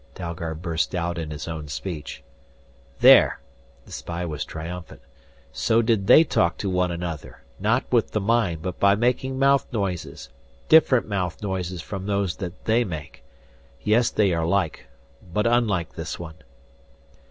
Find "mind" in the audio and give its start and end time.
8.19-8.63